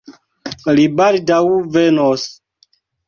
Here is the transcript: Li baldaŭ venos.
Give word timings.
Li 0.77 0.85
baldaŭ 1.01 1.39
venos. 1.77 2.25